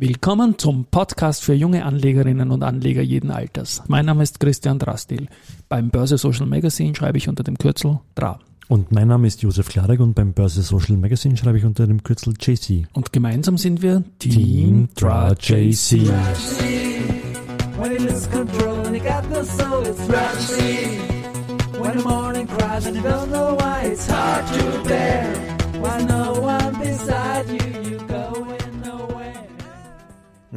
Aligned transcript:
Willkommen 0.00 0.56
zum 0.58 0.84
Podcast 0.84 1.42
für 1.42 1.54
junge 1.54 1.84
Anlegerinnen 1.84 2.52
und 2.52 2.62
Anleger 2.62 3.02
jeden 3.02 3.32
Alters. 3.32 3.82
Mein 3.88 4.06
Name 4.06 4.22
ist 4.22 4.38
Christian 4.38 4.78
Drastil. 4.78 5.26
Beim 5.68 5.90
Börse 5.90 6.18
Social 6.18 6.46
Magazine 6.46 6.94
schreibe 6.94 7.18
ich 7.18 7.28
unter 7.28 7.42
dem 7.42 7.58
Kürzel 7.58 7.98
DRA. 8.14 8.38
Und 8.68 8.92
mein 8.92 9.08
Name 9.08 9.26
ist 9.26 9.42
Josef 9.42 9.68
Klarek 9.68 9.98
und 9.98 10.14
beim 10.14 10.34
Börse 10.34 10.62
Social 10.62 10.96
Magazine 10.96 11.36
schreibe 11.36 11.58
ich 11.58 11.64
unter 11.64 11.88
dem 11.88 12.04
Kürzel 12.04 12.34
JC. 12.40 12.86
Und 12.92 13.12
gemeinsam 13.12 13.58
sind 13.58 13.82
wir 13.82 14.04
Team, 14.20 14.88
DRA 14.94 15.32
JC. 15.32 16.06
When 17.76 17.96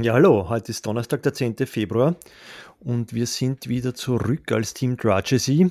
Ja, 0.04 0.14
hallo, 0.14 0.50
heute 0.50 0.72
ist 0.72 0.84
Donnerstag, 0.88 1.22
der 1.22 1.32
10. 1.32 1.58
Februar 1.68 2.16
und 2.80 3.14
wir 3.14 3.28
sind 3.28 3.68
wieder 3.68 3.94
zurück 3.94 4.52
als 4.52 4.74
Team 4.74 4.98
Drudgesy. 4.98 5.70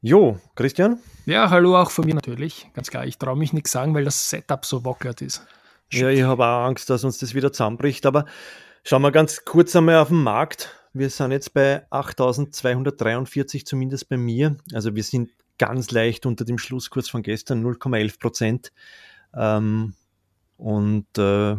Jo, 0.00 0.38
Christian? 0.54 0.98
Ja, 1.26 1.50
hallo 1.50 1.76
auch 1.76 1.90
von 1.90 2.06
mir 2.06 2.14
natürlich. 2.14 2.70
Ganz 2.72 2.88
klar, 2.88 3.04
ich 3.04 3.18
traue 3.18 3.36
mich 3.36 3.52
nichts 3.52 3.72
sagen, 3.72 3.94
weil 3.94 4.04
das 4.06 4.30
Setup 4.30 4.64
so 4.64 4.86
wackelt 4.86 5.20
ist. 5.20 5.46
Ja, 5.92 6.08
ich 6.08 6.22
habe 6.22 6.46
auch 6.46 6.64
Angst, 6.64 6.88
dass 6.88 7.04
uns 7.04 7.18
das 7.18 7.34
wieder 7.34 7.52
zusammenbricht, 7.52 8.06
aber 8.06 8.24
schauen 8.84 9.02
wir 9.02 9.12
ganz 9.12 9.44
kurz 9.44 9.76
einmal 9.76 9.96
auf 9.96 10.08
den 10.08 10.22
Markt. 10.22 10.74
Wir 10.94 11.10
sind 11.10 11.30
jetzt 11.30 11.52
bei 11.52 11.84
8243 11.90 13.66
zumindest 13.66 14.08
bei 14.08 14.16
mir. 14.16 14.56
Also 14.72 14.94
wir 14.94 15.04
sind 15.04 15.28
ganz 15.58 15.90
leicht 15.90 16.24
unter 16.24 16.46
dem 16.46 16.56
Schlusskurs 16.56 17.10
von 17.10 17.22
gestern 17.22 17.62
0,11 17.62 18.18
Prozent. 18.18 18.72
Ähm, 19.34 19.92
und 20.56 21.18
äh, 21.18 21.56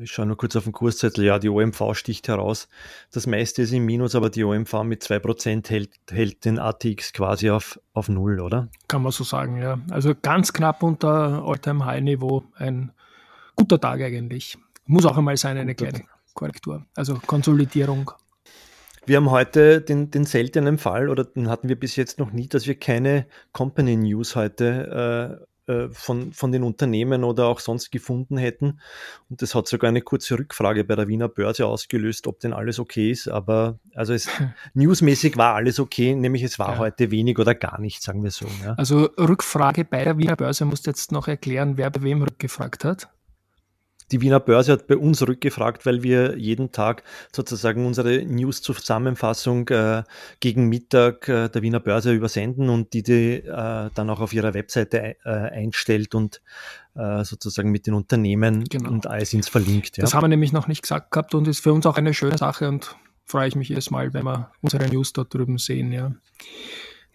ich 0.00 0.10
schaue 0.10 0.26
nur 0.26 0.36
kurz 0.36 0.56
auf 0.56 0.64
den 0.64 0.72
Kurszettel. 0.72 1.24
Ja, 1.24 1.38
die 1.38 1.48
OMV 1.48 1.94
sticht 1.94 2.28
heraus. 2.28 2.68
Das 3.12 3.26
meiste 3.26 3.62
ist 3.62 3.72
im 3.72 3.84
Minus, 3.84 4.14
aber 4.14 4.30
die 4.30 4.44
OMV 4.44 4.82
mit 4.84 5.02
2% 5.02 5.68
hält, 5.68 5.90
hält 6.10 6.44
den 6.44 6.58
ATX 6.58 7.12
quasi 7.12 7.50
auf, 7.50 7.80
auf 7.92 8.08
Null, 8.08 8.40
oder? 8.40 8.68
Kann 8.88 9.02
man 9.02 9.12
so 9.12 9.24
sagen, 9.24 9.60
ja. 9.60 9.78
Also 9.90 10.14
ganz 10.20 10.52
knapp 10.52 10.82
unter 10.82 11.44
All-Time-High-Niveau. 11.44 12.44
Ein 12.56 12.92
guter 13.56 13.80
Tag 13.80 14.00
eigentlich. 14.00 14.58
Muss 14.86 15.06
auch 15.06 15.16
einmal 15.16 15.36
sein, 15.36 15.56
eine 15.56 15.74
kleine 15.74 16.02
Korrektur, 16.34 16.86
also 16.96 17.14
Konsolidierung. 17.26 18.10
Wir 19.06 19.16
haben 19.16 19.30
heute 19.30 19.80
den, 19.80 20.10
den, 20.10 20.24
seltenen 20.24 20.78
Fall, 20.78 21.08
oder 21.08 21.24
den 21.24 21.48
hatten 21.48 21.68
wir 21.68 21.78
bis 21.78 21.96
jetzt 21.96 22.18
noch 22.18 22.32
nie, 22.32 22.48
dass 22.48 22.66
wir 22.66 22.78
keine 22.78 23.26
Company 23.52 23.96
News 23.96 24.36
heute 24.36 25.40
äh, 25.40 25.46
von, 25.90 26.32
von 26.32 26.52
den 26.52 26.62
Unternehmen 26.62 27.24
oder 27.24 27.46
auch 27.46 27.60
sonst 27.60 27.90
gefunden 27.90 28.36
hätten. 28.36 28.80
Und 29.28 29.42
das 29.42 29.54
hat 29.54 29.68
sogar 29.68 29.88
eine 29.88 30.02
kurze 30.02 30.38
Rückfrage 30.38 30.84
bei 30.84 30.96
der 30.96 31.08
Wiener 31.08 31.28
Börse 31.28 31.66
ausgelöst, 31.66 32.26
ob 32.26 32.40
denn 32.40 32.52
alles 32.52 32.78
okay 32.78 33.10
ist. 33.10 33.28
Aber 33.28 33.78
also 33.94 34.12
es, 34.12 34.28
newsmäßig 34.74 35.36
war 35.36 35.54
alles 35.54 35.80
okay, 35.80 36.14
nämlich 36.14 36.42
es 36.42 36.58
war 36.58 36.72
ja. 36.72 36.78
heute 36.78 37.10
wenig 37.10 37.38
oder 37.38 37.54
gar 37.54 37.80
nicht, 37.80 38.02
sagen 38.02 38.22
wir 38.22 38.30
so. 38.30 38.46
Ja. 38.64 38.74
Also 38.74 39.10
Rückfrage 39.18 39.84
bei 39.84 40.04
der 40.04 40.18
Wiener 40.18 40.36
Börse 40.36 40.64
musst 40.64 40.86
du 40.86 40.90
jetzt 40.90 41.12
noch 41.12 41.28
erklären, 41.28 41.76
wer 41.76 41.90
bei 41.90 42.02
wem 42.02 42.22
rückgefragt 42.22 42.84
hat 42.84 43.08
die 44.10 44.20
Wiener 44.20 44.40
Börse 44.40 44.72
hat 44.72 44.86
bei 44.86 44.96
uns 44.96 45.26
rückgefragt, 45.26 45.86
weil 45.86 46.02
wir 46.02 46.36
jeden 46.36 46.72
Tag 46.72 47.02
sozusagen 47.32 47.86
unsere 47.86 48.24
News-Zusammenfassung 48.24 49.68
äh, 49.68 50.02
gegen 50.40 50.68
Mittag 50.68 51.28
äh, 51.28 51.48
der 51.48 51.62
Wiener 51.62 51.80
Börse 51.80 52.12
übersenden 52.12 52.68
und 52.68 52.92
die, 52.92 53.02
die 53.02 53.34
äh, 53.36 53.90
dann 53.94 54.10
auch 54.10 54.20
auf 54.20 54.32
ihrer 54.32 54.54
Webseite 54.54 55.16
äh, 55.24 55.30
einstellt 55.30 56.14
und 56.14 56.42
äh, 56.94 57.24
sozusagen 57.24 57.70
mit 57.70 57.86
den 57.86 57.94
Unternehmen 57.94 58.64
genau. 58.64 58.90
und 58.90 59.06
iSINs 59.06 59.48
verlinkt. 59.48 59.96
Ja. 59.96 60.02
Das 60.02 60.14
haben 60.14 60.24
wir 60.24 60.28
nämlich 60.28 60.52
noch 60.52 60.68
nicht 60.68 60.82
gesagt 60.82 61.10
gehabt 61.10 61.34
und 61.34 61.46
ist 61.48 61.60
für 61.60 61.72
uns 61.72 61.86
auch 61.86 61.96
eine 61.96 62.14
schöne 62.14 62.38
Sache 62.38 62.68
und 62.68 62.96
freue 63.24 63.48
ich 63.48 63.54
mich 63.54 63.68
jedes 63.68 63.90
Mal, 63.90 64.12
wenn 64.12 64.24
wir 64.24 64.50
unsere 64.60 64.88
News 64.88 65.12
dort 65.12 65.32
drüben 65.32 65.58
sehen. 65.58 65.92
Ja. 65.92 66.12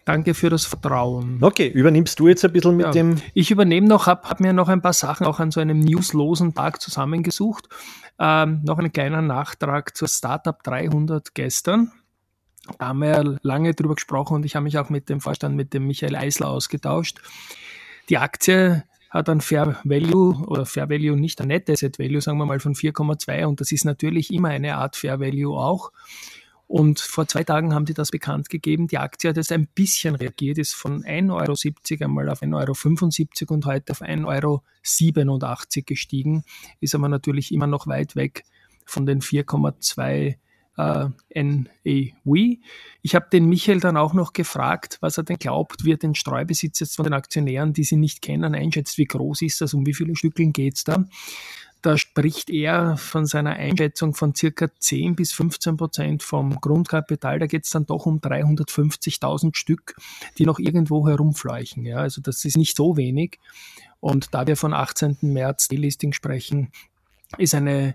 Danke 0.06 0.34
für 0.34 0.50
das 0.50 0.64
Vertrauen. 0.64 1.38
Okay, 1.40 1.66
übernimmst 1.66 2.20
du 2.20 2.28
jetzt 2.28 2.44
ein 2.44 2.52
bisschen 2.52 2.76
mit 2.76 2.86
ja, 2.86 2.92
dem? 2.92 3.16
Ich 3.34 3.50
übernehme 3.50 3.88
noch, 3.88 4.06
habe 4.06 4.28
hab 4.28 4.38
mir 4.38 4.52
noch 4.52 4.68
ein 4.68 4.80
paar 4.80 4.92
Sachen 4.92 5.26
auch 5.26 5.40
an 5.40 5.50
so 5.50 5.58
einem 5.58 5.80
newslosen 5.80 6.54
Tag 6.54 6.80
zusammengesucht. 6.80 7.68
Ähm, 8.20 8.60
noch 8.62 8.78
einen 8.78 8.92
kleinen 8.92 9.26
Nachtrag 9.26 9.96
zur 9.96 10.06
Startup 10.06 10.62
300 10.62 11.34
gestern. 11.34 11.90
Da 12.78 12.86
haben 12.86 13.00
wir 13.00 13.08
ja 13.08 13.36
lange 13.42 13.74
drüber 13.74 13.96
gesprochen 13.96 14.36
und 14.36 14.46
ich 14.46 14.54
habe 14.54 14.62
mich 14.62 14.78
auch 14.78 14.90
mit 14.90 15.08
dem 15.08 15.20
Vorstand, 15.20 15.56
mit 15.56 15.74
dem 15.74 15.88
Michael 15.88 16.14
Eisler 16.14 16.50
ausgetauscht. 16.50 17.20
Die 18.08 18.18
Aktie 18.18 18.84
hat 19.10 19.28
ein 19.28 19.40
Fair 19.40 19.80
Value 19.82 20.36
oder 20.46 20.66
Fair 20.66 20.88
Value 20.88 21.16
nicht 21.16 21.40
ein 21.40 21.48
Net 21.48 21.68
Asset 21.68 21.98
Value, 21.98 22.20
sagen 22.20 22.38
wir 22.38 22.46
mal 22.46 22.60
von 22.60 22.76
4,2 22.76 23.44
und 23.44 23.60
das 23.60 23.72
ist 23.72 23.84
natürlich 23.84 24.32
immer 24.32 24.50
eine 24.50 24.76
Art 24.76 24.94
Fair 24.94 25.18
Value 25.18 25.56
auch. 25.56 25.90
Und 26.68 26.98
vor 26.98 27.28
zwei 27.28 27.44
Tagen 27.44 27.74
haben 27.74 27.84
die 27.84 27.94
das 27.94 28.10
bekannt 28.10 28.48
gegeben. 28.48 28.88
Die 28.88 28.98
Aktie 28.98 29.30
hat 29.30 29.36
jetzt 29.36 29.52
ein 29.52 29.68
bisschen 29.68 30.16
reagiert, 30.16 30.58
ist 30.58 30.74
von 30.74 31.04
1,70 31.04 31.32
Euro 32.00 32.04
einmal 32.04 32.28
auf 32.28 32.42
1,75 32.42 33.42
Euro 33.42 33.54
und 33.54 33.66
heute 33.66 33.92
auf 33.92 34.02
1,87 34.02 34.26
Euro 34.26 34.62
gestiegen. 35.86 36.44
Ist 36.80 36.94
aber 36.94 37.08
natürlich 37.08 37.52
immer 37.52 37.68
noch 37.68 37.86
weit 37.86 38.16
weg 38.16 38.44
von 38.84 39.06
den 39.06 39.20
4,2 39.20 40.36
äh, 40.76 41.08
NAV. 41.34 42.58
Ich 43.02 43.14
habe 43.14 43.26
den 43.32 43.46
Michael 43.46 43.80
dann 43.80 43.96
auch 43.96 44.12
noch 44.12 44.32
gefragt, 44.32 44.98
was 45.00 45.18
er 45.18 45.24
denn 45.24 45.38
glaubt, 45.38 45.84
wie 45.84 45.92
er 45.92 45.96
den 45.96 46.14
Streubesitz 46.14 46.80
jetzt 46.80 46.96
von 46.96 47.04
den 47.04 47.14
Aktionären, 47.14 47.72
die 47.72 47.84
sie 47.84 47.96
nicht 47.96 48.22
kennen, 48.22 48.54
einschätzt. 48.54 48.98
Wie 48.98 49.04
groß 49.04 49.42
ist 49.42 49.60
das, 49.60 49.74
um 49.74 49.86
wie 49.86 49.94
viele 49.94 50.16
Stückeln 50.16 50.52
geht 50.52 50.76
es 50.76 50.84
da? 50.84 51.04
Da 51.82 51.96
spricht 51.96 52.50
er 52.50 52.96
von 52.96 53.26
seiner 53.26 53.54
Einschätzung 53.54 54.14
von 54.14 54.34
circa 54.34 54.68
10 54.78 55.14
bis 55.14 55.32
15 55.32 55.76
Prozent 55.76 56.22
vom 56.22 56.60
Grundkapital. 56.60 57.38
Da 57.38 57.46
geht 57.46 57.64
es 57.64 57.70
dann 57.70 57.86
doch 57.86 58.06
um 58.06 58.18
350.000 58.20 59.54
Stück, 59.54 59.94
die 60.38 60.46
noch 60.46 60.58
irgendwo 60.58 61.06
herumfleuchen. 61.06 61.84
Ja, 61.84 61.98
also 61.98 62.20
das 62.20 62.44
ist 62.44 62.56
nicht 62.56 62.76
so 62.76 62.96
wenig. 62.96 63.38
Und 64.00 64.34
da 64.34 64.46
wir 64.46 64.56
von 64.56 64.72
18. 64.72 65.18
März 65.22 65.68
Delisting 65.68 66.12
sprechen, 66.12 66.72
ist 67.38 67.54
eine 67.54 67.94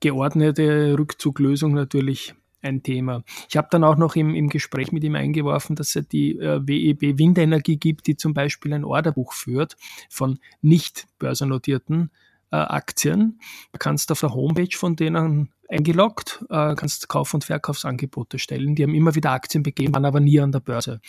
geordnete 0.00 0.96
Rückzuglösung 0.98 1.74
natürlich 1.74 2.34
ein 2.60 2.82
Thema. 2.82 3.22
Ich 3.48 3.56
habe 3.56 3.68
dann 3.70 3.84
auch 3.84 3.96
noch 3.96 4.16
im, 4.16 4.34
im 4.34 4.48
Gespräch 4.48 4.90
mit 4.90 5.04
ihm 5.04 5.14
eingeworfen, 5.14 5.76
dass 5.76 5.94
es 5.94 6.08
die 6.08 6.38
äh, 6.38 6.60
WEB 6.66 7.18
Windenergie 7.18 7.76
gibt, 7.76 8.06
die 8.06 8.16
zum 8.16 8.34
Beispiel 8.34 8.72
ein 8.72 8.84
Orderbuch 8.84 9.32
führt 9.32 9.76
von 10.08 10.40
nicht 10.60 11.06
börsennotierten 11.18 12.10
äh, 12.50 12.56
Aktien. 12.56 13.40
Du 13.72 13.78
kannst 13.78 14.10
auf 14.12 14.20
der 14.20 14.34
Homepage 14.34 14.76
von 14.76 14.96
denen 14.96 15.52
eingeloggt, 15.68 16.44
äh, 16.48 16.74
kannst 16.74 17.08
Kauf- 17.08 17.34
und 17.34 17.44
Verkaufsangebote 17.44 18.38
stellen. 18.38 18.74
Die 18.74 18.82
haben 18.82 18.94
immer 18.94 19.14
wieder 19.14 19.32
Aktien 19.32 19.62
begeben, 19.62 19.94
waren 19.94 20.04
aber 20.04 20.20
nie 20.20 20.40
an 20.40 20.52
der 20.52 20.60
Börse. 20.60 21.00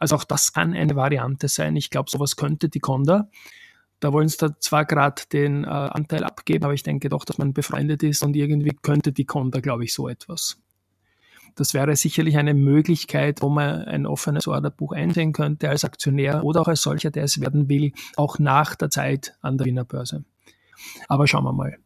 Also 0.00 0.16
auch 0.16 0.24
das 0.24 0.52
kann 0.52 0.72
eine 0.72 0.96
Variante 0.96 1.48
sein. 1.48 1.76
Ich 1.76 1.90
glaube, 1.90 2.10
sowas 2.10 2.36
könnte 2.36 2.68
die 2.68 2.80
Conda. 2.80 3.28
Da 4.00 4.12
wollen 4.12 4.28
sie 4.28 4.36
da 4.38 4.58
zwar 4.60 4.84
gerade 4.84 5.22
den 5.32 5.64
äh, 5.64 5.68
Anteil 5.68 6.24
abgeben, 6.24 6.64
aber 6.64 6.74
ich 6.74 6.82
denke 6.82 7.08
doch, 7.08 7.24
dass 7.24 7.38
man 7.38 7.52
befreundet 7.52 8.02
ist 8.02 8.22
und 8.22 8.36
irgendwie 8.36 8.76
könnte 8.82 9.12
die 9.12 9.24
Conda, 9.24 9.60
glaube 9.60 9.84
ich, 9.84 9.94
so 9.94 10.08
etwas. 10.08 10.58
Das 11.54 11.72
wäre 11.72 11.96
sicherlich 11.96 12.36
eine 12.36 12.52
Möglichkeit, 12.52 13.40
wo 13.40 13.48
man 13.48 13.84
ein 13.84 14.04
offenes 14.04 14.46
Orderbuch 14.46 14.92
einsehen 14.92 15.32
könnte 15.32 15.70
als 15.70 15.84
Aktionär 15.84 16.44
oder 16.44 16.60
auch 16.60 16.68
als 16.68 16.82
solcher, 16.82 17.10
der 17.10 17.24
es 17.24 17.40
werden 17.40 17.70
will, 17.70 17.92
auch 18.16 18.38
nach 18.38 18.74
der 18.74 18.90
Zeit 18.90 19.34
an 19.40 19.56
der 19.56 19.66
Wiener 19.66 19.86
Börse. 19.86 20.24
Aber 21.08 21.26
schauen 21.26 21.44
wir 21.44 21.52
mal. 21.52 21.78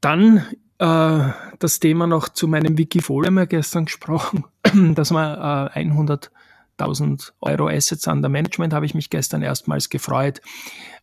Dann 0.00 0.44
äh, 0.78 1.32
das 1.58 1.80
Thema 1.80 2.06
noch 2.06 2.28
zu 2.28 2.48
meinem 2.48 2.76
Wikifolio, 2.76 3.28
haben 3.28 3.34
wir 3.34 3.46
gestern 3.46 3.86
gesprochen, 3.86 4.44
dass 4.94 5.10
wir 5.12 5.72
äh, 5.74 5.80
100.000 5.80 7.32
Euro 7.40 7.68
Assets 7.68 8.06
under 8.06 8.28
Management 8.28 8.72
habe 8.72 8.86
ich 8.86 8.94
mich 8.94 9.10
gestern 9.10 9.42
erstmals 9.42 9.88
gefreut. 9.88 10.40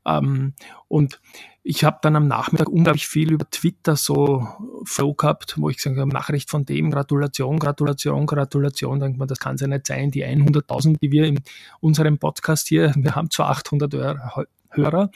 Ähm, 0.06 0.53
und 0.88 1.22
ich 1.63 1.84
habe 1.84 2.00
dann 2.01 2.16
am 2.16 2.28
Nachmittag 2.28 2.69
unglaublich 2.69 3.07
viel 3.07 3.31
über 3.31 3.47
Twitter 3.50 3.95
so 3.95 4.47
Flow 4.83 5.13
gehabt, 5.13 5.56
wo 5.57 5.69
ich 5.69 5.77
gesagt 5.77 5.97
habe, 5.97 6.09
Nachricht 6.09 6.50
von 6.50 6.65
dem, 6.65 6.89
Gratulation, 6.89 7.59
Gratulation, 7.59 8.25
Gratulation. 8.25 9.00
Denkt 9.00 9.19
man, 9.19 9.27
das 9.27 9.39
kann 9.39 9.56
es 9.56 9.62
ja 9.62 9.68
nicht 9.68 9.86
sein. 9.86 10.09
Die 10.09 10.25
100.000, 10.25 10.97
die 11.00 11.12
wir 11.12 11.25
in 11.25 11.39
unserem 11.80 12.18
Podcast 12.18 12.68
hier, 12.68 12.94
wir 12.97 13.15
haben 13.15 13.30
zwar 13.30 13.51
800 13.51 13.94
Euro, 13.94 14.45
Hörer, 14.71 15.12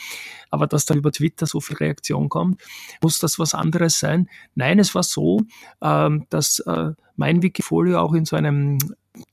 aber 0.49 0.67
dass 0.67 0.85
dann 0.85 0.97
über 0.97 1.11
Twitter 1.11 1.45
so 1.45 1.59
viel 1.61 1.77
Reaktion 1.77 2.29
kommt, 2.29 2.61
muss 3.01 3.19
das 3.19 3.39
was 3.39 3.53
anderes 3.53 3.99
sein? 3.99 4.29
Nein, 4.55 4.79
es 4.79 4.95
war 4.95 5.03
so, 5.03 5.41
ähm, 5.81 6.25
dass 6.29 6.59
äh, 6.59 6.91
mein 7.15 7.41
Wikifolio 7.41 7.99
auch 7.99 8.13
in 8.13 8.25
so 8.25 8.35
einem 8.35 8.77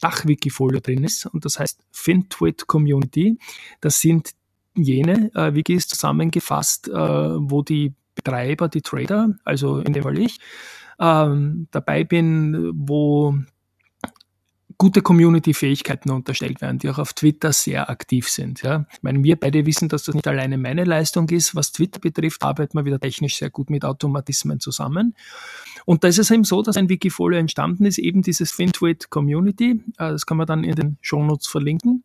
Dach-Wikifolio 0.01 0.81
drin 0.81 1.05
ist 1.05 1.27
und 1.27 1.45
das 1.45 1.59
heißt 1.59 1.81
FinTwit 1.91 2.67
Community. 2.67 3.39
Das 3.81 4.01
sind 4.01 4.31
jene 4.75 5.31
äh, 5.35 5.55
Wikis 5.55 5.89
zusammengefasst, 5.89 6.89
äh, 6.89 6.93
wo 6.93 7.63
die 7.63 7.95
Betreiber, 8.15 8.69
die 8.69 8.83
Trader, 8.83 9.35
also 9.45 9.79
in 9.79 9.93
dem 9.93 10.03
Fall 10.03 10.19
ich, 10.19 10.39
ähm, 11.01 11.67
dabei 11.71 12.05
bin, 12.05 12.73
wo 12.75 13.35
gute 14.83 15.01
Community-Fähigkeiten 15.01 16.11
unterstellt 16.11 16.61
werden, 16.61 16.81
die 16.81 16.91
auch 16.91 16.99
auf 16.99 17.13
Twitter 17.13 17.53
sehr 17.53 17.89
aktiv 17.89 18.29
sind. 18.29 18.63
Ja. 18.63 18.85
Ich 18.93 19.01
meine, 19.05 19.23
wir 19.23 19.37
beide 19.37 19.65
wissen, 19.65 19.89
dass 19.89 20.03
das 20.03 20.17
nicht 20.17 20.27
alleine 20.27 20.59
meine 20.59 20.83
Leistung 20.83 21.29
ist. 21.29 21.55
Was 21.55 21.71
Twitter 21.71 22.01
betrifft, 22.01 22.43
arbeiten 22.43 22.77
wir 22.77 22.85
wieder 22.85 22.99
technisch 22.99 23.37
sehr 23.37 23.49
gut 23.49 23.71
mit 23.71 23.85
Automatismen 23.85 24.59
zusammen. 24.59 25.15
Und 25.85 26.03
da 26.03 26.09
ist 26.09 26.19
es 26.19 26.33
eben 26.33 26.43
so, 26.43 26.63
dass 26.63 26.77
ein 26.77 26.89
Wikifolio 26.89 27.39
entstanden 27.39 27.85
ist, 27.85 27.99
eben 27.99 28.23
dieses 28.23 28.51
FinTweet 28.51 29.09
Community. 29.09 29.81
Äh, 29.99 30.11
das 30.11 30.27
kann 30.27 30.37
man 30.37 30.49
dann 30.49 30.65
in 30.65 30.75
den 30.75 30.99
Shownotes 31.01 31.47
verlinken. 31.47 32.03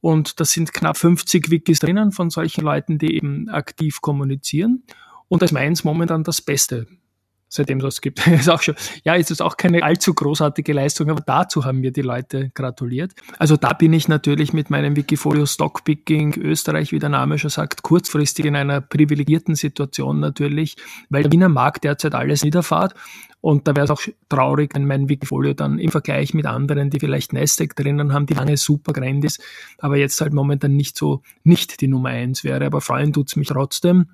Und 0.00 0.40
da 0.40 0.44
sind 0.44 0.72
knapp 0.72 0.96
50 0.96 1.48
Wikis 1.48 1.78
drinnen 1.78 2.10
von 2.10 2.28
solchen 2.30 2.64
Leuten, 2.64 2.98
die 2.98 3.14
eben 3.14 3.48
aktiv 3.50 4.00
kommunizieren. 4.00 4.82
Und 5.28 5.42
das 5.42 5.50
ist 5.50 5.54
meins 5.54 5.84
momentan 5.84 6.24
das 6.24 6.40
Beste 6.40 6.88
seitdem 7.50 7.80
das 7.80 8.00
gibt. 8.00 8.26
ist 8.26 8.48
auch 8.48 8.62
schon, 8.62 8.76
ja, 9.04 9.14
ist 9.14 9.30
es 9.30 9.42
auch 9.42 9.56
keine 9.56 9.82
allzu 9.82 10.14
großartige 10.14 10.72
Leistung, 10.72 11.10
aber 11.10 11.20
dazu 11.20 11.64
haben 11.64 11.80
mir 11.80 11.90
die 11.90 12.00
Leute 12.00 12.50
gratuliert. 12.54 13.12
Also 13.38 13.56
da 13.56 13.74
bin 13.74 13.92
ich 13.92 14.08
natürlich 14.08 14.52
mit 14.54 14.70
meinem 14.70 14.96
Wikifolio 14.96 15.44
Stockpicking 15.44 16.38
Österreich, 16.38 16.92
wie 16.92 16.98
der 16.98 17.10
Name 17.10 17.38
schon 17.38 17.50
sagt, 17.50 17.82
kurzfristig 17.82 18.46
in 18.46 18.56
einer 18.56 18.80
privilegierten 18.80 19.56
Situation 19.56 20.20
natürlich, 20.20 20.76
weil 21.10 21.24
der 21.24 21.32
Wiener 21.32 21.48
Markt 21.48 21.84
derzeit 21.84 22.14
alles 22.14 22.44
niederfahrt. 22.44 22.94
Und 23.42 23.66
da 23.66 23.74
wäre 23.74 23.84
es 23.84 23.90
auch 23.90 24.02
traurig, 24.28 24.74
wenn 24.74 24.86
mein 24.86 25.08
Wikifolio 25.08 25.54
dann 25.54 25.78
im 25.78 25.90
Vergleich 25.90 26.34
mit 26.34 26.46
anderen, 26.46 26.90
die 26.90 27.00
vielleicht 27.00 27.32
Nasdaq 27.32 27.74
drinnen 27.74 28.12
haben, 28.12 28.26
die 28.26 28.34
lange 28.34 28.56
super 28.58 28.92
grand 28.92 29.24
ist, 29.24 29.42
aber 29.78 29.96
jetzt 29.96 30.20
halt 30.20 30.34
momentan 30.34 30.76
nicht 30.76 30.96
so, 30.96 31.22
nicht 31.42 31.80
die 31.80 31.88
Nummer 31.88 32.10
eins 32.10 32.44
wäre. 32.44 32.66
Aber 32.66 32.82
freuen 32.82 33.12
tut's 33.12 33.36
mich 33.36 33.48
trotzdem. 33.48 34.10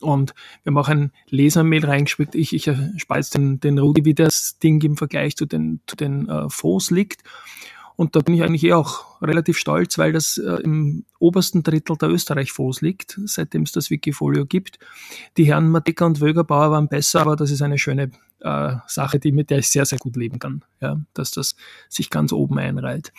Und 0.00 0.34
wir 0.62 0.70
haben 0.70 0.78
auch 0.78 0.88
ein 0.88 1.12
Lesermail 1.28 1.84
reingespielt. 1.84 2.34
Ich, 2.34 2.54
ich 2.54 2.70
speise 2.96 3.32
den, 3.32 3.60
den 3.60 3.78
Rudi, 3.78 4.04
wie 4.04 4.14
das 4.14 4.58
Ding 4.58 4.82
im 4.82 4.96
Vergleich 4.96 5.36
zu 5.36 5.46
den, 5.46 5.80
zu 5.86 5.96
den 5.96 6.28
äh, 6.28 6.48
Fonds 6.48 6.90
liegt. 6.90 7.22
Und 8.00 8.16
da 8.16 8.20
bin 8.20 8.34
ich 8.34 8.42
eigentlich 8.42 8.64
eh 8.64 8.72
auch 8.72 9.20
relativ 9.20 9.58
stolz, 9.58 9.98
weil 9.98 10.12
das 10.12 10.38
äh, 10.38 10.62
im 10.62 11.04
obersten 11.18 11.62
Drittel 11.62 11.96
der 11.96 12.08
Österreich-Fonds 12.08 12.80
liegt, 12.80 13.20
seitdem 13.26 13.64
es 13.64 13.72
das 13.72 13.90
Wikifolio 13.90 14.46
gibt. 14.46 14.78
Die 15.36 15.44
Herren 15.44 15.70
Mateka 15.70 16.06
und 16.06 16.20
Wögerbauer 16.22 16.70
waren 16.70 16.88
besser, 16.88 17.20
aber 17.20 17.36
das 17.36 17.50
ist 17.50 17.60
eine 17.60 17.76
schöne 17.76 18.10
äh, 18.40 18.76
Sache, 18.86 19.18
die, 19.18 19.32
mit 19.32 19.50
der 19.50 19.58
ich 19.58 19.68
sehr, 19.68 19.84
sehr 19.84 19.98
gut 19.98 20.16
leben 20.16 20.38
kann, 20.38 20.64
ja, 20.80 20.98
dass 21.12 21.30
das 21.32 21.56
sich 21.90 22.08
ganz 22.08 22.32
oben 22.32 22.58
einreiht. 22.58 23.12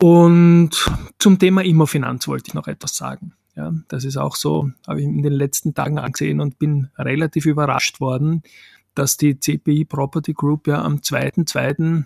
Und 0.00 0.70
zum 1.18 1.38
Thema 1.38 1.62
Immofinanz 1.62 2.28
wollte 2.28 2.48
ich 2.48 2.54
noch 2.54 2.68
etwas 2.68 2.96
sagen. 2.96 3.34
Ja, 3.56 3.72
das 3.88 4.04
ist 4.04 4.18
auch 4.18 4.36
so, 4.36 4.70
habe 4.86 5.00
ich 5.00 5.06
in 5.06 5.22
den 5.22 5.32
letzten 5.32 5.72
Tagen 5.72 5.98
angesehen 5.98 6.40
und 6.40 6.58
bin 6.58 6.90
relativ 6.98 7.46
überrascht 7.46 8.00
worden, 8.00 8.42
dass 8.94 9.16
die 9.16 9.38
CPI 9.40 9.86
Property 9.86 10.34
Group 10.34 10.66
ja 10.66 10.82
am 10.82 10.96
2.2. 10.96 12.04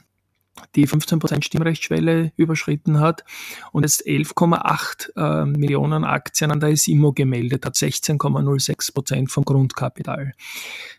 die 0.77 0.87
15% 0.87 1.43
Stimmrechtsschwelle 1.43 2.33
überschritten 2.37 3.01
hat 3.01 3.25
und 3.73 3.83
jetzt 3.83 4.07
11,8 4.07 5.17
äh, 5.17 5.45
Millionen 5.45 6.05
Aktien 6.05 6.53
an 6.53 6.61
der 6.61 6.77
SIMO 6.77 7.13
gemeldet 7.13 7.67
hat, 7.67 7.75
16,06% 7.75 9.29
vom 9.29 9.45
Grundkapital. 9.45 10.35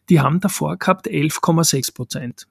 Die 0.09 0.19
haben 0.19 0.41
davor 0.41 0.75
gehabt 0.77 1.07
11,6%. 1.07 2.45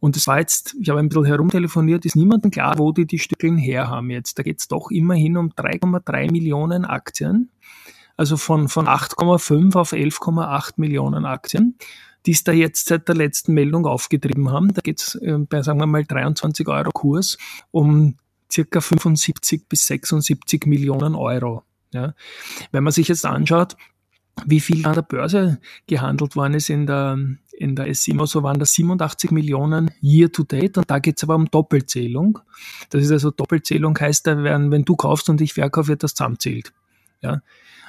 Und 0.00 0.16
es 0.16 0.26
war 0.26 0.38
jetzt, 0.38 0.76
ich 0.80 0.88
habe 0.90 1.00
ein 1.00 1.08
bisschen 1.08 1.24
herumtelefoniert, 1.24 2.04
ist 2.04 2.16
niemandem 2.16 2.50
klar, 2.50 2.78
wo 2.78 2.92
die 2.92 3.06
die 3.06 3.18
Stückeln 3.18 3.56
her 3.56 3.88
haben 3.88 4.10
jetzt. 4.10 4.38
Da 4.38 4.42
geht 4.42 4.60
es 4.60 4.68
doch 4.68 4.90
immerhin 4.90 5.36
um 5.36 5.50
3,3 5.50 6.30
Millionen 6.30 6.84
Aktien. 6.84 7.50
Also 8.16 8.36
von, 8.36 8.68
von 8.68 8.86
8,5 8.86 9.76
auf 9.76 9.92
11,8 9.92 10.74
Millionen 10.76 11.24
Aktien, 11.24 11.78
die 12.26 12.32
es 12.32 12.42
da 12.44 12.52
jetzt 12.52 12.86
seit 12.86 13.08
der 13.08 13.14
letzten 13.14 13.54
Meldung 13.54 13.86
aufgetrieben 13.86 14.50
haben. 14.50 14.74
Da 14.74 14.80
geht 14.80 15.00
es 15.00 15.14
äh, 15.16 15.38
bei, 15.38 15.62
sagen 15.62 15.78
wir 15.80 15.86
mal, 15.86 16.04
23 16.04 16.66
Euro 16.68 16.90
Kurs 16.90 17.38
um 17.70 18.16
circa 18.50 18.80
75 18.80 19.68
bis 19.68 19.86
76 19.86 20.66
Millionen 20.66 21.14
Euro. 21.14 21.62
Ja. 21.92 22.14
Wenn 22.72 22.84
man 22.84 22.92
sich 22.92 23.08
jetzt 23.08 23.24
anschaut, 23.24 23.76
wie 24.46 24.60
viel 24.60 24.86
an 24.86 24.94
der 24.94 25.02
Börse 25.02 25.58
gehandelt 25.86 26.36
worden 26.36 26.54
ist 26.54 26.70
in 26.70 26.86
der, 26.86 27.18
in 27.52 27.76
der 27.76 27.92
SIMO, 27.94 28.26
so 28.26 28.42
waren 28.42 28.58
das 28.58 28.72
87 28.72 29.30
Millionen 29.30 29.90
year 30.02 30.30
to 30.30 30.44
date 30.44 30.78
und 30.78 30.90
da 30.90 30.98
geht 30.98 31.16
es 31.16 31.24
aber 31.24 31.34
um 31.34 31.50
Doppelzählung. 31.50 32.38
Das 32.90 33.02
ist 33.02 33.10
also 33.10 33.30
Doppelzählung 33.30 33.98
heißt, 33.98 34.26
wenn, 34.26 34.70
wenn 34.70 34.84
du 34.84 34.96
kaufst 34.96 35.28
und 35.28 35.40
ich 35.40 35.54
verkaufe, 35.54 35.88
wird 35.88 36.02
das 36.02 36.14
zusammenzählt. 36.14 36.72
Ja. 37.20 37.40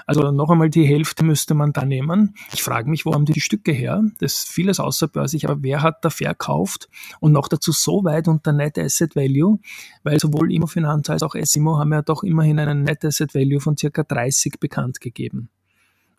Also 0.10 0.32
noch 0.32 0.50
einmal 0.50 0.72
die 0.72 0.86
Hälfte 0.86 1.24
müsste 1.24 1.54
man 1.54 1.72
da 1.72 1.86
nehmen. 1.86 2.34
Ich 2.52 2.64
frage 2.64 2.90
mich, 2.90 3.06
wo 3.06 3.14
haben 3.14 3.26
die 3.26 3.34
die 3.34 3.42
Stücke 3.42 3.72
her? 3.72 4.02
Das 4.18 4.38
ist 4.38 4.50
vieles 4.50 4.80
außerbörslich, 4.80 5.48
aber 5.48 5.62
wer 5.62 5.84
hat 5.84 6.04
da 6.04 6.10
verkauft 6.10 6.90
und 7.20 7.32
noch 7.32 7.48
dazu 7.48 7.72
so 7.72 8.04
weit 8.04 8.28
unter 8.28 8.52
Net 8.52 8.80
Asset 8.80 9.16
Value? 9.16 9.60
Weil 10.02 10.20
sowohl 10.20 10.52
Immofinanz 10.52 11.12
als 11.12 11.22
auch 11.22 11.36
SIMO 11.40 11.78
haben 11.78 11.94
ja 11.94 12.02
doch 12.02 12.24
immerhin 12.24 12.58
einen 12.58 12.82
Net 12.82 13.06
Asset 13.06 13.36
Value 13.36 13.60
von 13.60 13.78
circa 13.78 14.02
30 14.02 14.60
bekannt 14.60 15.00
gegeben. 15.00 15.52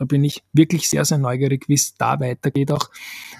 Da 0.00 0.06
bin 0.06 0.24
ich 0.24 0.42
wirklich 0.54 0.88
sehr, 0.88 1.04
sehr 1.04 1.18
neugierig, 1.18 1.68
wie 1.68 1.74
es 1.74 1.94
da 1.94 2.18
weitergeht 2.20 2.72
auch. 2.72 2.88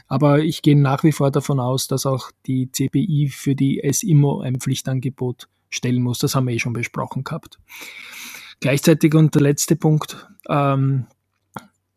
Aber 0.08 0.40
ich 0.40 0.60
gehe 0.60 0.78
nach 0.78 1.02
wie 1.04 1.12
vor 1.12 1.30
davon 1.30 1.58
aus, 1.58 1.88
dass 1.88 2.04
auch 2.04 2.30
die 2.44 2.70
CPI 2.70 3.30
für 3.34 3.54
die 3.54 3.80
SIMO 3.90 4.42
ein 4.42 4.60
Pflichtangebot 4.60 5.48
stellen 5.70 6.02
muss. 6.02 6.18
Das 6.18 6.34
haben 6.34 6.46
wir 6.46 6.54
eh 6.54 6.58
schon 6.58 6.74
besprochen 6.74 7.24
gehabt. 7.24 7.58
Gleichzeitig 8.60 9.14
und 9.14 9.34
der 9.34 9.40
letzte 9.40 9.74
Punkt, 9.74 10.28
ähm, 10.50 11.06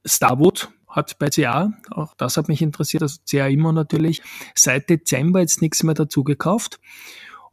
Starwood 0.06 0.70
hat 0.88 1.20
bei 1.20 1.28
CA, 1.28 1.74
auch 1.92 2.14
das 2.14 2.38
hat 2.38 2.48
mich 2.48 2.62
interessiert, 2.62 3.04
also 3.04 3.20
CA 3.30 3.48
immer 3.48 3.74
natürlich, 3.74 4.22
seit 4.56 4.90
Dezember 4.90 5.42
jetzt 5.42 5.62
nichts 5.62 5.84
mehr 5.84 5.94
dazu 5.94 6.24
gekauft. 6.24 6.80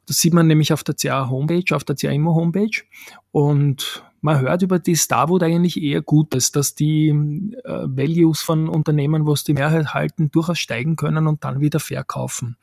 Das 0.07 0.19
sieht 0.19 0.33
man 0.33 0.47
nämlich 0.47 0.73
auf 0.73 0.85
der 0.85 0.95
CA 0.95 1.29
Homepage, 1.29 1.75
auf 1.75 1.83
der 1.83 1.97
CA 1.97 2.13
Immo 2.13 2.37
Homepage. 2.37 2.85
Und 3.33 4.05
man 4.21 4.41
hört 4.41 4.63
über 4.63 4.79
die 4.79 4.97
Starwood 4.97 5.43
eigentlich 5.43 5.81
eher 5.81 6.03
Gutes, 6.03 6.53
dass 6.53 6.75
die 6.75 7.09
äh, 7.09 7.87
Values 7.87 8.43
von 8.43 8.69
Unternehmen, 8.69 9.27
wo 9.27 9.33
es 9.33 9.45
die 9.45 9.55
Mehrheit 9.55 9.95
halten, 9.95 10.31
durchaus 10.31 10.59
steigen 10.59 10.97
können 10.97 11.27
und 11.27 11.45
dann 11.45 11.61
wieder 11.61 11.81
verkaufen. 11.81 12.57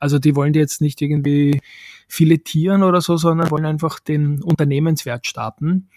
Also 0.00 0.18
die 0.18 0.34
wollen 0.34 0.52
die 0.52 0.58
jetzt 0.58 0.80
nicht 0.80 1.00
irgendwie 1.00 1.60
filetieren 2.08 2.82
oder 2.82 3.00
so, 3.00 3.16
sondern 3.16 3.50
wollen 3.50 3.66
einfach 3.66 4.00
den 4.00 4.42
Unternehmenswert 4.42 5.26
starten. 5.26 5.88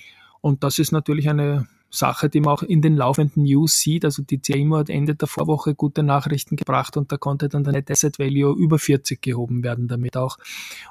Und 0.42 0.64
das 0.64 0.80
ist 0.80 0.92
natürlich 0.92 1.30
eine 1.30 1.68
Sache, 1.90 2.30
die 2.30 2.42
man 2.42 2.54
auch 2.54 2.64
in 2.64 2.82
den 2.82 2.96
laufenden 2.96 3.44
News 3.44 3.80
sieht. 3.80 4.06
Also 4.06 4.22
die 4.22 4.42
CIMO 4.44 4.78
hat 4.78 4.90
Ende 4.90 5.16
der 5.16 5.28
Vorwoche 5.28 5.74
gute 5.74 6.04
Nachrichten 6.04 6.56
gebracht 6.56 6.98
und 6.98 7.12
da 7.12 7.18
konnte 7.18 7.50
dann 7.50 7.64
der 7.64 7.74
Net 7.74 7.90
Asset 7.90 8.20
Value 8.20 8.56
über 8.56 8.78
40 8.78 9.22
gehoben 9.22 9.64
werden 9.64 9.88
damit 9.88 10.18
auch. 10.18 10.38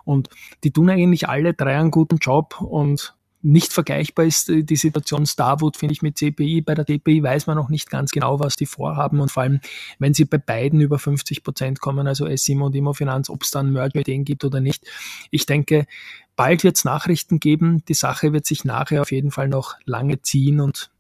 Und 0.05 0.31
die 0.65 0.71
tun 0.71 0.91
eigentlich 0.91 1.29
alle 1.29 1.55
drei 1.55 1.79
einen 1.79 1.91
guten 1.91 2.17
Job 2.17 2.61
und 2.61 3.16
nicht 3.47 3.73
vergleichbar 3.73 4.25
ist 4.25 4.49
die 4.49 4.77
Situation 4.77 5.25
Starwood, 5.25 5.77
finde 5.77 5.93
ich, 5.93 6.03
mit 6.03 6.19
CPI. 6.19 6.63
Bei 6.63 6.75
der 6.75 6.85
DPI 6.85 7.23
weiß 7.23 7.47
man 7.47 7.57
noch 7.57 7.69
nicht 7.69 7.89
ganz 7.89 8.11
genau, 8.11 8.41
was 8.41 8.57
die 8.57 8.67
vorhaben 8.67 9.21
und 9.21 9.31
vor 9.31 9.45
allem, 9.45 9.61
wenn 10.01 10.15
sie 10.15 10.25
bei 10.25 10.39
beiden 10.39 10.81
über 10.81 10.99
50 10.99 11.45
Prozent 11.45 11.81
kommen, 11.81 12.09
also 12.09 12.27
S7 12.27 12.61
und 12.61 12.75
Immofinanz, 12.75 13.31
ob 13.31 13.45
es 13.45 13.53
dann 13.53 13.73
Merger-Ideen 13.73 14.25
gibt 14.25 14.45
oder 14.45 14.61
nicht. 14.61 14.85
Ich 15.31 15.47
denke, 15.47 15.87
bald 16.35 16.65
wird 16.65 16.77
es 16.77 16.85
Nachrichten 16.85 17.39
geben. 17.39 17.85
Die 17.89 17.95
Sache 17.95 18.33
wird 18.33 18.47
sich 18.47 18.65
nachher 18.65 19.03
auf 19.03 19.13
jeden 19.13 19.31
Fall 19.31 19.49
noch 19.49 19.77
lange 19.85 20.21
ziehen 20.23 20.61
und 20.61 20.91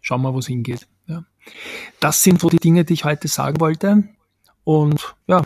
schauen 0.00 0.22
wir, 0.22 0.32
wo 0.32 0.38
es 0.38 0.46
hingeht. 0.46 0.88
Ja. 1.06 1.24
Das 2.00 2.22
sind 2.22 2.40
so 2.40 2.48
die 2.48 2.58
Dinge, 2.58 2.86
die 2.86 2.94
ich 2.94 3.04
heute 3.04 3.28
sagen 3.28 3.60
wollte. 3.60 4.04
Und 4.64 5.16
ja, 5.26 5.42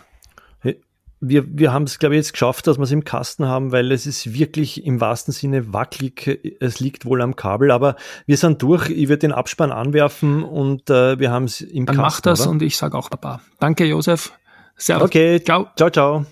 wir, 1.22 1.44
wir 1.46 1.72
haben 1.72 1.84
es, 1.84 2.00
glaube 2.00 2.16
ich, 2.16 2.18
jetzt 2.18 2.32
geschafft, 2.32 2.66
dass 2.66 2.78
wir 2.78 2.82
es 2.82 2.90
im 2.90 3.04
Kasten 3.04 3.46
haben, 3.46 3.70
weil 3.70 3.92
es 3.92 4.06
ist 4.06 4.34
wirklich 4.34 4.84
im 4.84 5.00
wahrsten 5.00 5.32
Sinne 5.32 5.72
wackelig. 5.72 6.56
Es 6.60 6.80
liegt 6.80 7.06
wohl 7.06 7.22
am 7.22 7.36
Kabel, 7.36 7.70
aber 7.70 7.94
wir 8.26 8.36
sind 8.36 8.60
durch. 8.60 8.90
Ich 8.90 9.08
werde 9.08 9.18
den 9.18 9.32
Abspann 9.32 9.70
anwerfen 9.70 10.42
und 10.42 10.90
äh, 10.90 11.18
wir 11.20 11.30
haben 11.30 11.44
es 11.44 11.60
im 11.60 11.86
Dann 11.86 11.96
Kasten. 11.96 11.96
Dann 11.96 12.02
mach 12.02 12.20
das 12.20 12.40
oder? 12.42 12.50
und 12.50 12.62
ich 12.62 12.76
sage 12.76 12.98
auch 12.98 13.08
Papa. 13.08 13.40
Danke, 13.60 13.84
Josef. 13.84 14.32
Servus. 14.76 15.04
Okay, 15.04 15.40
ciao. 15.42 15.68
Ciao, 15.76 15.90
ciao. 15.90 16.26